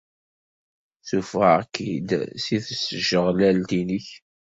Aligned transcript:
Ssuffɣeɣ-k-id 1.01 2.09
seg 2.43 2.59
tjeɣlalt-nnek. 2.83 4.07